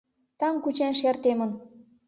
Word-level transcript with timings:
-Таҥ 0.39 0.55
кучен 0.63 0.93
шер 0.99 1.15
темын. 1.23 1.51